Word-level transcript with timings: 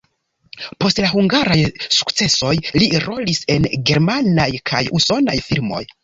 Post 0.83 0.99
la 1.01 1.09
hungaraj 1.09 1.57
sukcesoj 1.97 2.53
li 2.83 2.87
rolis 3.03 3.41
en 3.57 3.67
germanaj 3.91 4.47
kaj 4.71 4.81
usonaj 5.01 5.37
filmoj. 5.49 5.83